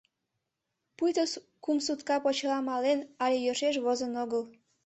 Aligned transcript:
Пуйто 0.97 1.23
кум 1.63 1.77
сутка 1.85 2.15
почела 2.25 2.59
мален 2.69 2.99
але 3.23 3.37
йӧршеш 3.45 3.75
возын 3.85 4.13
огыл. 4.23 4.43